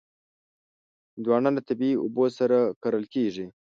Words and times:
هندوانه 1.15 1.49
له 1.55 1.61
طبعي 1.67 1.91
اوبو 1.97 2.23
سره 2.37 2.57
کرل 2.83 3.03
کېږي. 3.13 3.45